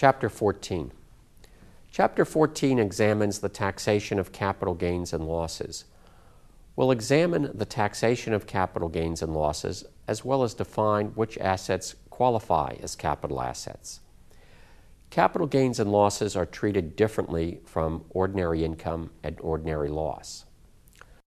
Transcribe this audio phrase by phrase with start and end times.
[0.00, 0.92] Chapter 14.
[1.90, 5.84] Chapter 14 examines the taxation of capital gains and losses.
[6.74, 11.96] We'll examine the taxation of capital gains and losses as well as define which assets
[12.08, 14.00] qualify as capital assets.
[15.10, 20.46] Capital gains and losses are treated differently from ordinary income and ordinary loss.